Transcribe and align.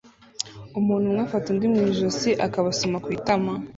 Umuntu 0.79 1.05
umwe 1.07 1.21
afata 1.25 1.45
undi 1.51 1.65
muntu 1.73 1.87
mu 1.89 1.93
ijosi 1.93 2.29
akabasoma 2.45 2.97
ku 3.03 3.09
itama 3.17 3.51